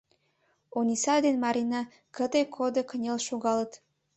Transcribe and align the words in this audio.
Ониса 0.77 1.15
ден 1.25 1.35
Марина 1.45 1.81
кыде-годо 2.15 2.81
кынел 2.89 3.17
шогалыт. 3.27 3.71